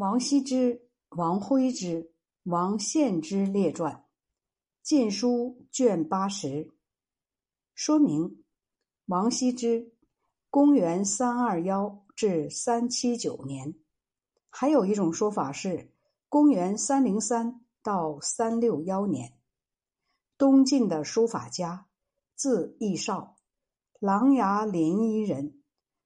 [0.00, 2.10] 王羲之、王徽之、
[2.44, 3.92] 王献之列传，
[4.82, 6.72] 《晋书》卷八十。
[7.74, 8.42] 说明：
[9.04, 9.92] 王羲之，
[10.48, 13.74] 公元三二幺至三七九年。
[14.48, 15.92] 还有一种说法是
[16.30, 19.34] 公元三零三到三六幺年。
[20.38, 21.88] 东晋的书法家，
[22.34, 23.36] 字逸少，
[23.98, 25.62] 琅琊临沂人，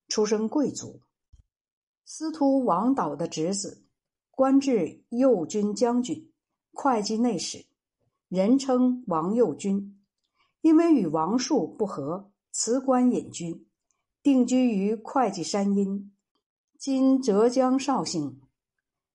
[0.09, 1.01] 出生贵族。
[2.05, 3.84] 司徒王导的侄子，
[4.37, 6.31] 官至右军将军、
[6.73, 7.67] 会稽内史，
[8.29, 10.01] 人称王右军。
[10.61, 13.67] 因为与王树不和，辞官隐居，
[14.23, 16.13] 定居于会稽山阴
[16.79, 18.41] （今浙江绍兴）。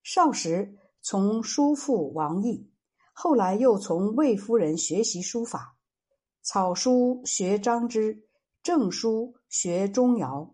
[0.03, 2.69] 少时从叔父王毅，
[3.11, 5.75] 后来又从魏夫人学习书法，
[6.41, 8.25] 草书学张芝，
[8.63, 10.53] 正书学钟繇，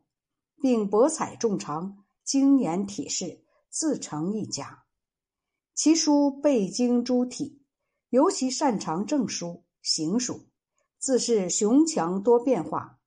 [0.61, 2.01] 并博采众长。
[2.23, 3.44] 精研体式，
[3.75, 4.85] 自成一家。
[5.73, 7.61] 其书背经诸体，
[8.07, 10.47] 尤其擅长正书、行书，
[10.97, 13.01] 自是雄强多变化。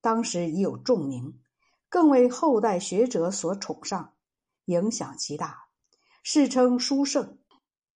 [0.00, 1.40] 当时已有重名，
[1.88, 4.14] 更为后代学者所崇尚，
[4.66, 5.64] 影响极大，
[6.22, 7.36] 世称书圣。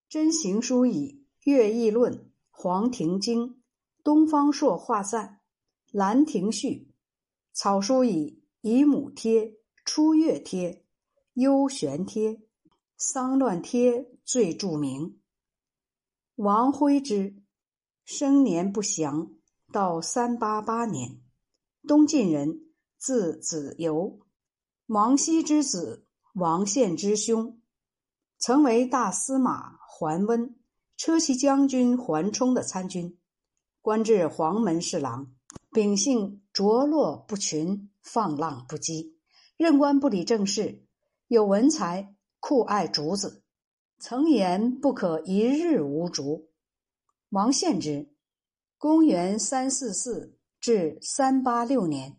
[0.09, 2.13] 真行书以《乐毅论》
[2.51, 3.49] 《黄庭经》
[4.03, 5.25] 《东方朔画赞》
[5.97, 6.69] 《兰亭序》，
[7.53, 9.43] 草书以《姨母帖》。
[9.85, 10.85] 初月帖、
[11.39, 12.41] 幽玄帖、
[12.97, 15.21] 丧乱帖最著名。
[16.35, 17.45] 王徽之
[18.05, 19.31] 生年不详，
[19.73, 21.21] 到三八八年，
[21.87, 24.19] 东晋人，字子由，
[24.87, 27.63] 王羲之子，王献之兄，
[28.41, 30.59] 曾为大司马桓温、
[30.97, 33.17] 车骑将军桓冲的参军，
[33.81, 35.33] 官至黄门侍郎。
[35.71, 39.15] 秉性着落不群，放浪不羁。
[39.57, 40.85] 任官不理政事，
[41.29, 43.43] 有文才，酷爱竹子，
[43.99, 46.49] 曾言不可一日无竹。
[47.29, 48.09] 王献之，
[48.79, 52.17] 公元三四四至三八六年，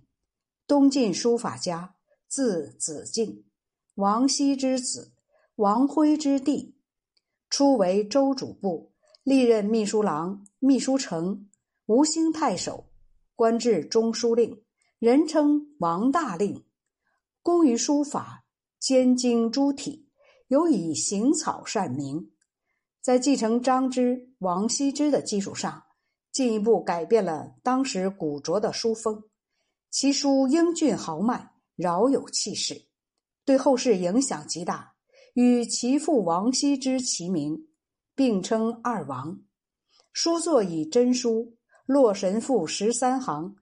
[0.67, 1.95] 东晋书法家，
[2.27, 3.43] 字子敬，
[3.95, 5.11] 王羲之子，
[5.55, 6.75] 王徽之弟。
[7.49, 8.91] 初为州主簿，
[9.23, 11.49] 历任秘书郎、秘书丞、
[11.87, 12.85] 吴兴太守，
[13.35, 14.63] 官至中书令，
[14.99, 16.63] 人称王大令。
[17.41, 18.45] 工于书法，
[18.79, 20.07] 兼精诸体，
[20.47, 22.31] 尤以行草善名。
[23.01, 25.83] 在继承张芝、王羲之的基础上，
[26.31, 29.23] 进一步改变了当时古拙的书风。
[29.89, 32.87] 其书英俊豪迈，饶有气势，
[33.43, 34.93] 对后世影响极大，
[35.33, 37.67] 与其父王羲之齐名，
[38.15, 39.39] 并称二王。
[40.13, 41.41] 书作以真书
[41.85, 43.55] 《洛神赋》十三行，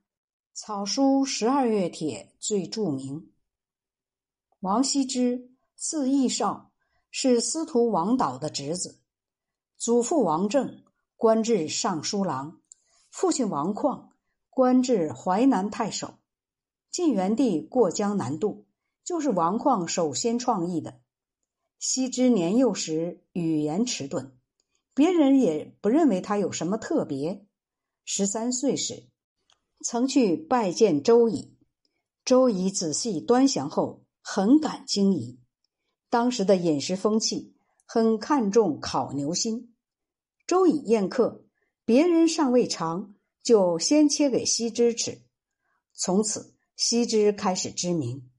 [0.53, 3.31] 草书十二月帖最著名。
[4.67, 6.73] 王羲之，字逸少，
[7.09, 8.99] 是司徒王导的侄子。
[9.77, 10.83] 祖父王政，
[11.15, 12.59] 官至尚书郎；
[13.09, 14.09] 父亲王旷，
[14.49, 16.15] 官至淮南太守。
[16.91, 18.65] 晋元帝过江南渡，
[19.05, 20.99] 就是王旷首先创意的。
[21.79, 24.37] 羲之年幼时语言迟钝，
[24.93, 27.47] 别人也不认为他有什么特别。
[28.03, 29.07] 十三岁时，
[29.85, 31.55] 曾去拜见周乙，
[32.25, 34.03] 周乙仔细端详后。
[34.29, 35.39] 很感惊疑，
[36.09, 37.55] 当时的饮食风气
[37.85, 39.73] 很看重烤牛心。
[40.45, 41.45] 周以宴客，
[41.85, 45.23] 别人尚未尝，就先切给羲之吃。
[45.93, 48.29] 从此，羲之开始知名。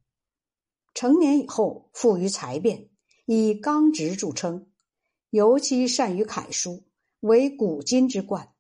[0.93, 2.91] 成年以后，富于才辩，
[3.25, 4.71] 以刚直著称，
[5.31, 6.85] 尤其善于楷书，
[7.21, 8.53] 为古今之冠。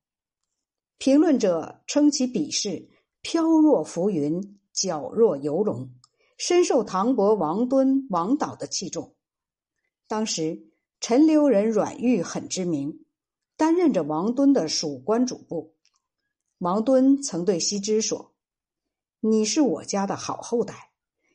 [0.97, 2.89] 评论者称其笔势
[3.21, 5.91] 飘若浮云，矫若游龙。
[6.39, 9.17] 深受唐伯王敦、王导的器重。
[10.07, 13.05] 当时陈留人阮玉很知名，
[13.57, 15.75] 担任着王敦的属官主簿。
[16.59, 18.37] 王敦曾对羲之说
[19.19, 20.93] ：“你是我家的好后代，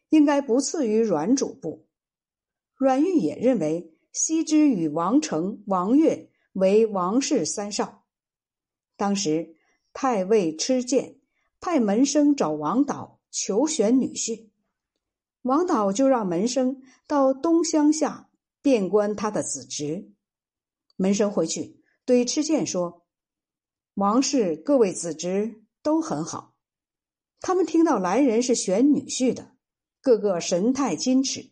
[0.08, 1.86] 应该不次于阮主簿。”
[2.76, 8.06] 阮玉也认为羲之与王成、王悦为王氏三少。
[8.96, 9.58] 当时
[9.92, 11.20] 太尉吃见
[11.60, 14.48] 派门生找王导求选女婿。
[15.44, 18.30] 王导就让门生到东乡下
[18.62, 20.12] 遍观他的子侄。
[20.96, 23.06] 门生回去对赤剑说
[23.96, 26.56] ：“王氏各位子侄都很好。”
[27.42, 29.56] 他们听到来人是选女婿的，
[30.02, 31.52] 个个神态矜持，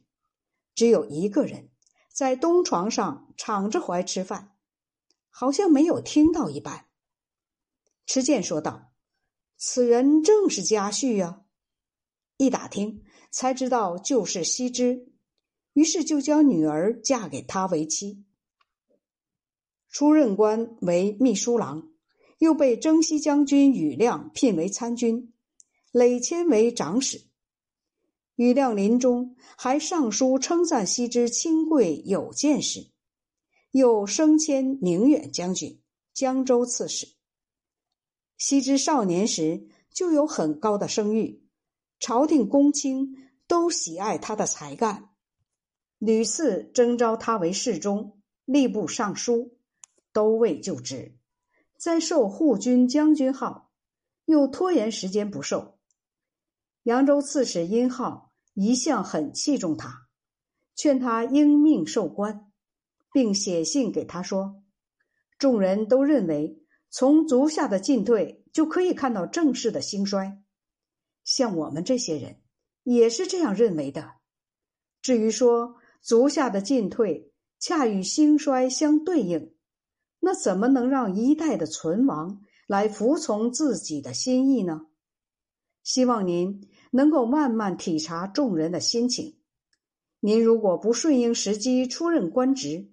[0.73, 1.69] 只有一个人
[2.13, 4.55] 在东床上敞着怀吃饭，
[5.29, 6.85] 好像没有听到一般。
[8.05, 8.93] 持剑说道
[9.57, 11.41] ：“此人正是家婿呀。”
[12.37, 13.03] 一打听。
[13.31, 15.07] 才知道就是羲之，
[15.73, 18.25] 于是就将女儿嫁给他为妻。
[19.89, 21.89] 出任官为秘书郎，
[22.37, 25.33] 又被征西将军宇亮聘为参军，
[25.91, 27.23] 累迁为长史。
[28.35, 32.89] 宇亮临终还上书称赞羲之清贵有见识，
[33.71, 35.81] 又升迁宁远将军、
[36.13, 37.07] 江州刺史。
[38.37, 41.40] 羲之少年时就有很高的声誉，
[42.01, 45.11] 朝廷公卿都喜爱他的才干，
[45.99, 49.57] 屡次征召他为侍中、吏部尚书，
[50.11, 51.15] 都未就职。
[51.77, 53.71] 再授护军将军号，
[54.25, 55.77] 又拖延时间不受。
[56.83, 60.07] 扬州刺史殷浩一向很器重他，
[60.75, 62.51] 劝他应命授官，
[63.13, 64.63] 并写信给他说
[65.37, 66.57] ：“众人都认为。”
[66.93, 70.43] 从足下的进退就可以看到正式的兴衰，
[71.23, 72.41] 像我们这些人
[72.83, 74.13] 也是这样认为的。
[75.01, 79.55] 至于说足下的进退恰与兴衰相对应，
[80.19, 84.87] 那怎么能让一代的存亡来服从自己的心意呢？
[85.83, 89.39] 希望您能够慢慢体察众人的心情。
[90.19, 92.91] 您如果不顺应时机出任官职，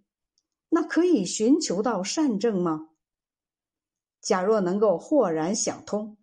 [0.70, 2.88] 那可以寻求到善政吗？
[4.22, 6.16] 假若能够豁然想通，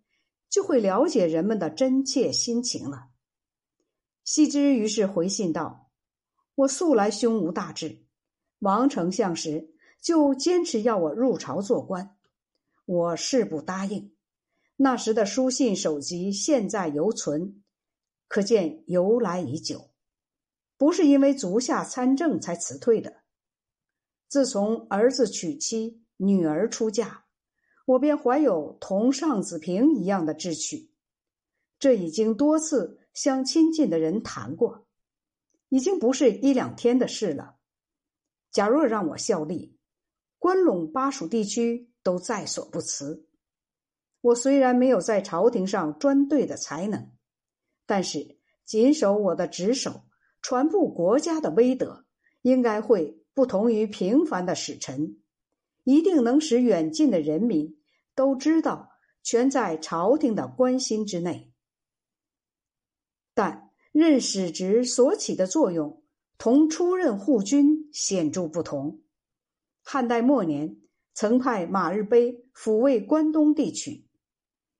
[0.48, 3.08] 就会了解人们的真切心情了。
[4.24, 5.90] 羲之于是回信道
[6.56, 8.04] ：“我素来胸无大志，
[8.60, 12.16] 王丞相时就坚持要我入朝做官，
[12.84, 14.14] 我誓不答应。
[14.76, 17.62] 那时的书信首集现在犹存，
[18.28, 19.90] 可见由来已久，
[20.76, 23.22] 不是因为足下参政才辞退的。
[24.28, 27.24] 自从儿子娶妻，女儿出嫁。”
[27.86, 30.90] 我便怀有同上子平一样的志趣，
[31.78, 34.86] 这已经多次向亲近的人谈过，
[35.68, 37.54] 已经不是一两天的事了。
[38.50, 39.78] 假若让我效力，
[40.38, 43.28] 关陇巴蜀地区都在所不辞。
[44.20, 47.12] 我虽然没有在朝廷上专对的才能，
[47.86, 50.02] 但是谨守我的职守，
[50.42, 52.04] 传布国家的威德，
[52.42, 55.20] 应该会不同于平凡的使臣。
[55.86, 57.78] 一定能使远近的人民
[58.16, 58.90] 都知道，
[59.22, 61.52] 全在朝廷的关心之内。
[63.34, 66.02] 但任使职所起的作用，
[66.38, 69.00] 同出任护军显著不同。
[69.84, 70.76] 汉代末年
[71.14, 74.08] 曾派马日碑抚慰关东地区，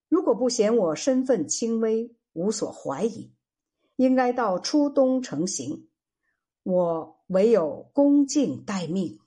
[0.08, 3.32] 如果不嫌我身份轻微，无所怀疑，
[3.94, 5.88] 应该到初冬成行。
[6.64, 9.20] 我唯有恭敬待命。